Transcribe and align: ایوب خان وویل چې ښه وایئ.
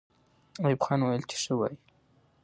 ایوب 0.65 0.81
خان 0.85 0.99
وویل 1.01 1.23
چې 1.29 1.35
ښه 1.43 1.53
وایئ. 1.57 1.77